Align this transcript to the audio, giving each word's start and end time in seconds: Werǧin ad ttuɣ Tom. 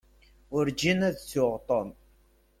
Werǧin 0.51 0.99
ad 1.07 1.15
ttuɣ 1.17 1.53
Tom. 1.67 1.89